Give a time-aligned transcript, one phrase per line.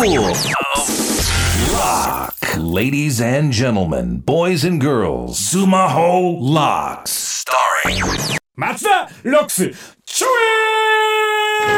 [0.00, 0.16] Lock.
[2.56, 7.44] Ladies and gentlemen, boys and girls, Sumaho Locks.
[7.44, 9.70] Starring 松田ロックス
[10.06, 10.26] ちょ
[11.66, 11.70] え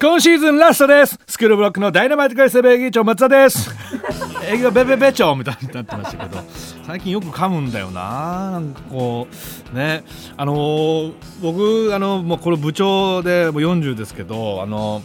[0.00, 1.18] 今シーズンラストです。
[1.26, 3.70] スクールブロックのダイナマイト改正米議長松田です。
[4.50, 6.42] 営業ベベベ長みたいになってましたけど。
[6.86, 8.50] 最近よく噛むんだよな。
[8.52, 9.28] なんかこ
[9.72, 10.04] うね。
[10.38, 11.12] あのー
[11.42, 15.02] 僕あのもうこれ部長でもう40ですけどあの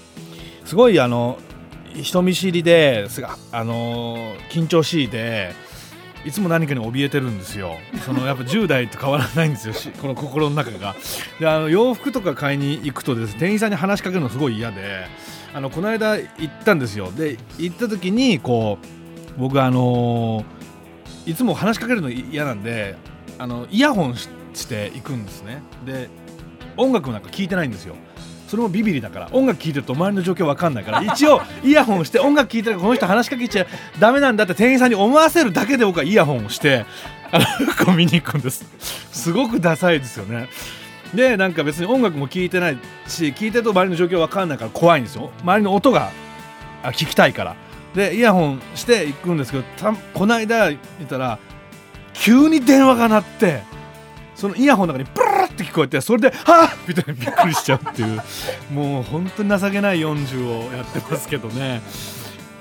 [0.69, 1.39] すごいあの
[1.95, 5.55] 人見知りですがあの緊張しいで
[6.23, 7.71] いつも何かに怯えてるんですよ。
[8.05, 10.95] そのやっぱ10代と変わらないんですよこの心の中が。
[11.39, 15.07] であの洋服とか買いに行くとですね店員さんに話しかけるのすごい嫌で
[15.55, 17.11] あのこの間行ったんですよ。
[17.11, 18.77] で行った時にこ
[19.35, 20.45] う僕あの
[21.25, 22.95] いつも話しかけるの嫌なんで
[23.39, 24.27] あのイヤホンし
[24.67, 25.63] て行くんですね。
[25.83, 26.09] で
[26.77, 27.95] 音楽なんか聞いてないんですよ。
[28.49, 33.67] それもビビりだから音楽聴いてると周りの状況わかんないから一応イヤホンして音楽聴いてるからこの人話しかけちゃ
[33.99, 36.83] ダメなんだって店員さんに思わせるだけで僕はイヤホンをして
[37.31, 38.65] あの服を見に行くんです。
[39.11, 40.49] すごくダサいですよね。
[41.13, 42.77] でなんか別に音楽も聴いてない
[43.07, 45.29] し聴いてると周りの状況わかんないから怖いんですよ。
[45.43, 46.09] 周りの音が
[46.85, 47.55] 聞きたいから。
[47.93, 51.37] でイヤホンして行くんですけどたこの間言ったら
[52.13, 53.61] 急に電話が鳴って
[54.35, 55.28] そのイヤホンの中にブル
[55.63, 58.21] って聞こえてそれで「はあ!」みたいにびっくりしちゃうっていう
[58.73, 61.81] もう本当に情けない40をやってますけどね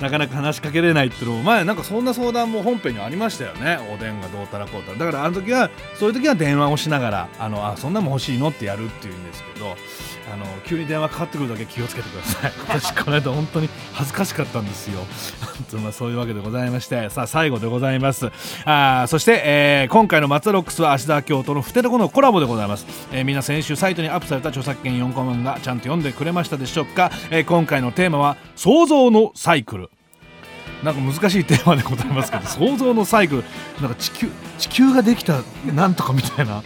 [0.00, 3.78] なかなか話しかけれないっていうのも前なんかそんな相談も本編にありましたよね。
[3.92, 4.98] おでんがどうたらこうたら。
[4.98, 9.76] だからあの時はそういう時は電話をしながらあのあそんなも欲しいのってやるっていうんですけど
[10.32, 12.52] あの急に電話かかってくるだけ気をつけてください。
[12.68, 15.00] 私この間本当に恥ずかしかったんですよ。
[15.82, 17.10] まあそういうわけでございまして。
[17.10, 18.30] さあ最後でございます。
[18.64, 29.87] あそして、えー今回の松田ロックスは芦田京都のふてるこのコラボでございます、えーみんな先週サイトにアップされた著作権4コマがちゃんと読んでくれましたでしょうか、えー今回のテーマは想像のサイクル。
[30.82, 33.44] なんか難しいテーマでございますけど 想像のサイクル
[33.80, 35.40] なんか地球地球ができた
[35.74, 36.62] なんとかみたいな。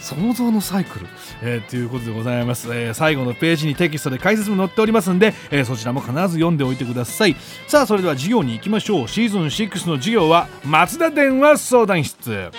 [0.00, 1.06] 想像のサイクル、
[1.40, 7.34] えーということでございます、えー最後のページにテキストで解説も載っておりますんで、えーそちらも必ず読んでおいてください。
[7.68, 9.08] さあそれでは授業に行きましょう。
[9.08, 12.50] シーズン6の授業は松田電話相談室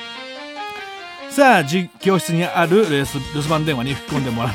[1.36, 4.54] さあじ教室にあるレース留守番電話に吹っ込んでもらっ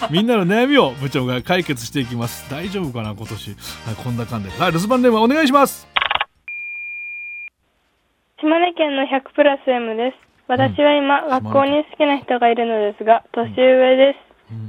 [0.00, 3.50] た みんなの悩みを部長が解決していきます大丈夫かな今年、
[3.86, 5.86] はい、こんな感じではい留守番電話お願いします
[8.40, 10.16] 島根県の100プラス M です。
[10.46, 14.18] 私は今、学校に好きな人がいるのですが、年上です。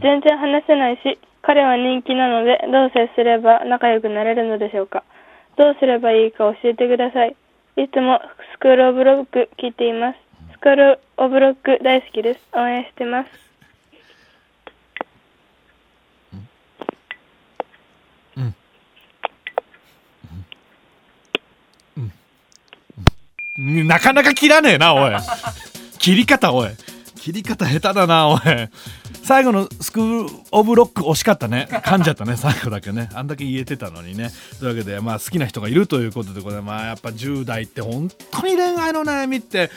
[0.02, 5.04] 全然話せないし、彼は人気なので、どう接すれば仲良くなれるのでしょうか。
[5.56, 7.36] どうすればいいか教えてください。
[7.78, 8.20] いつも
[8.56, 10.29] スクールオブロック聞いています。
[10.60, 12.40] スクールオブロック大好きです。
[12.52, 13.30] 応援してます。
[23.58, 25.12] なかなか切らねえなおい。
[25.98, 26.72] 切り方おい。
[27.16, 28.40] 切り方下手だなおい。
[29.24, 31.70] 最後のスクール・オブ・ロック惜しかったね。
[31.72, 33.10] 噛んじゃったね最後だけね。
[33.14, 34.30] あんだけ言えてたのにね。
[34.60, 36.80] というわけでまあ好きな人がいるということでございます。
[36.80, 39.70] まあやっぱ10代って本当に恋愛の悩みって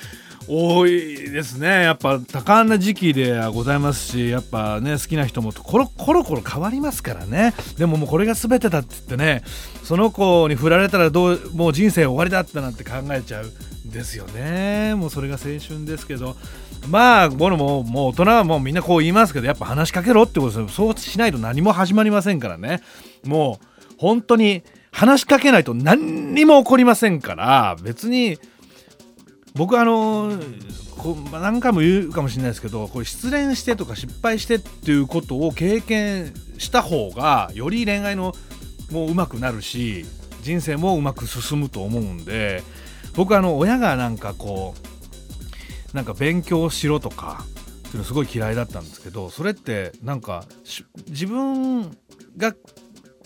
[0.48, 1.82] 多いですね。
[1.82, 7.54] やっぱ多感な時期ではございますしやっぱね好きな人もコロコロコロ変わりますからね。
[7.78, 9.42] でももうこれが全てだって言ってね。
[9.82, 14.94] その子に振られたらどうもう人生終わりだったなんて考えちゃうんですよね。
[14.94, 16.36] もうそれが青春ですけど。
[16.88, 20.68] まあ僕ももう大人はもうみんなこう言いますけどやっぱ話しかけろってことですよ。
[20.68, 22.82] そうしないと何も始まりませんからね。
[23.24, 28.38] もう本当に話しかけないと何にも起こりませんから別に
[29.54, 30.32] 僕あの
[30.96, 38.34] こう何回も言うかもしれないですけどこれ失恋してとか失敗してっていうことを経験した方がより恋愛の
[38.90, 40.04] もう上手くなるし
[40.42, 42.62] 人生もうまく進むと思うんで
[43.14, 44.74] 僕あの親がなんかこ
[45.92, 47.44] うなんか勉強しろとか
[47.80, 50.44] っていうのすごい嫌いだったんですけどそれってなんか
[51.08, 51.94] 自分
[52.38, 52.54] が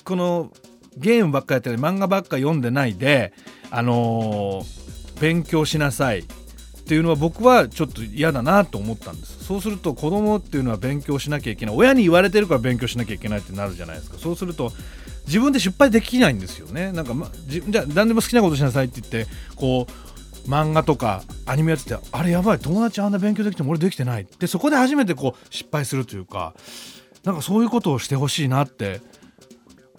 [0.05, 0.53] この
[0.97, 3.33] ゲームばっかやったり漫画ばっか読んでないで
[3.71, 4.87] あのー
[5.21, 6.21] 勉強しなさい。
[6.87, 9.45] っていうのは僕はちょっと嫌だなと思ったんです。
[9.45, 11.75] そうすると子供っていうのは勉強しなきゃいけない。
[11.75, 14.19] 親に言われてるから勉強しなきゃいけないってなるじゃないですか。
[14.19, 14.71] そうすると
[15.27, 16.93] 自分で失敗できないんですよね。
[16.93, 26.55] なんか、ま、じじゃあ何でも好きなことしなさいって言ってこう漫画とかアニメやっててあれやばい友達あんな勉強できても俺できてないでそこで初めてこう失敗するというか
[27.25, 29.01] なんかそういうことをしてほしいなって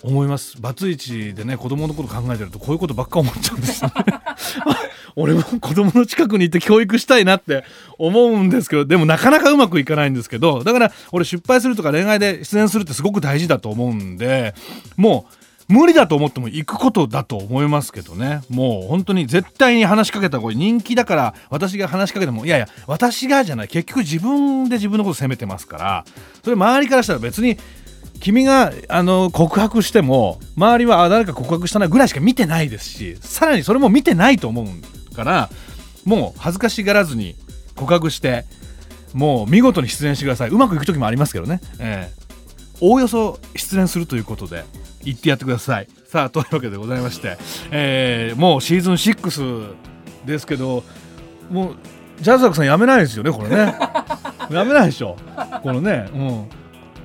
[0.03, 0.61] 思います。
[0.61, 3.91] バツイチでね子供のこと考えてるとこういうことばっか思っちゃうんですね。
[5.17, 7.63] 俺も子供の近くにいて教育したいなって
[7.97, 14.53] 思うんですけどでもなかなかうまくいかないんですけどだから俺失敗するとか恋愛で出演するってすごく大事だと思うんで
[14.95, 18.39] もう無理だと思っても行くことだと思いますけどね。
[18.49, 23.67] もう本当に絶対に話しかけた方が人気だから私が話しかけてもいやいや私がじゃない。
[23.67, 26.05] 結局自分で自分のこと責めてますから。
[26.41, 27.57] それ周りからしたら別に
[28.21, 34.81] 君があの告白しても周りはあ誰か告白したなぐらいしか見てないですしさらにそれも見てないと思うん
[35.17, 35.49] から
[36.05, 37.35] もう恥ずかしがらずに
[37.75, 38.45] 告白して
[39.13, 40.49] もう見事に出演してください。
[40.49, 44.63] うまくいく時もありますけどね、えー、おおよそ出演するということで
[45.03, 45.87] 言ってやってください。
[46.05, 47.37] さあというわけでございまして、
[47.71, 49.75] えー、もうシーズン6
[50.25, 50.83] ですけど
[51.49, 51.75] もう
[52.21, 53.75] ジャズザクさんやめないですよねこれね。
[54.49, 55.17] やめないでしょ。
[55.63, 56.49] このねうん。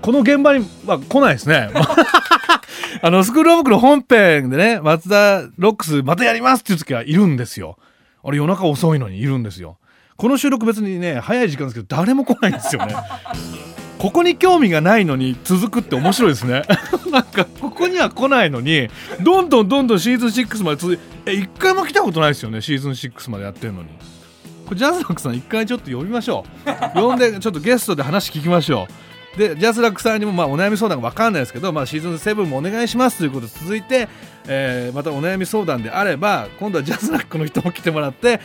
[0.00, 1.70] この現場には来ないですね。
[3.00, 7.78] あのスクールオブクの本編でね松田ロックスまたやりますっていう時はいるんですよ
[8.24, 9.78] あれ夜中遅いのにいるんですよ。
[10.16, 12.94] この収録別にね早い時間ですけど誰も来ないんですよね。
[13.98, 16.62] ここに興味がないのに続くって面白いですね。
[17.10, 18.88] なんかここには来ないのに
[19.20, 23.88] どんどんどんどんシーズン6まで続いえ一回も来たことないですよねシーズン6までやってるのに。
[24.66, 26.44] これ JASRAC さん一回ちょっと呼びましょ
[26.96, 27.00] う。
[27.00, 29.11] 呼んでちょっとゲストで話聞きましょう。
[29.36, 34.08] で JASRAC さんにもまあお悩み相談が分かんないですけど、まあ、シーズン7もお願いしますということで続いて、
[34.46, 38.40] えー、またお悩み相談であれば今度は JASRAC の人も来てもらって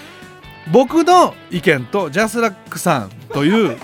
[0.72, 3.78] 僕の意見と JASRAC さんという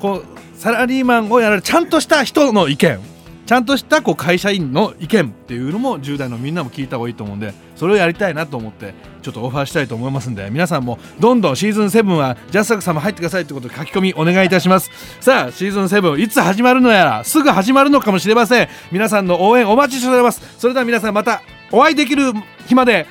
[0.00, 3.00] こうサラリーマンをやられるちゃんとした人の意見
[3.48, 8.92] ちゃんとしたこう会社員の意見っていうのも10代のみんなも聞いた方がいいと思うんでそれをやりたいなと思って
[9.22, 14.90] ちょっとオファーしたいと思いますんで皆さんもどんどんシーズン7はジャスラックさんも入ってくださいということで書き込みお願いいたします。
[15.22, 18.68] さあシーズン7いつ始まるのやらすぐ始まるのかもしれません。
[18.92, 20.42] 皆さんの応援お待ちしております。
[20.58, 21.40] それでは皆さんまた
[21.72, 22.34] お会いできる
[22.66, 23.06] 日まで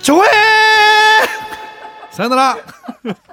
[0.00, 2.16] ちょえー!
[2.16, 2.58] さよなら